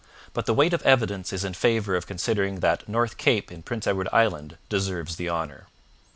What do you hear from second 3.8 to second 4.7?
Edward Island